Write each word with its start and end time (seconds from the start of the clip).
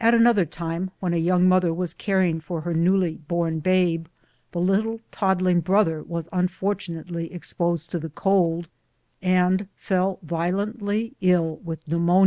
At 0.00 0.14
another 0.14 0.46
time, 0.46 0.92
when 1.00 1.12
a 1.12 1.18
young 1.18 1.46
mother 1.46 1.74
was 1.74 1.92
caring 1.92 2.40
for 2.40 2.62
her 2.62 2.72
newly 2.72 3.18
born 3.28 3.58
babe, 3.60 4.06
the 4.52 4.58
little 4.62 5.00
toddling 5.10 5.60
brother 5.60 6.02
was 6.02 6.26
unfortunately 6.32 7.30
ex 7.30 7.52
posed 7.52 7.90
to 7.90 7.98
the 7.98 8.08
cold, 8.08 8.68
and 9.20 9.68
fell 9.76 10.18
violently 10.22 11.16
ill 11.20 11.56
with 11.62 11.86
pneumonia. 11.86 12.20